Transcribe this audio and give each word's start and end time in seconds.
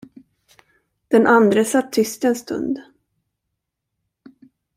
Den 1.11 1.23
andre 1.33 1.63
satt 1.73 1.91
tyst 1.97 2.25
en 2.29 2.35
stund. 2.41 2.79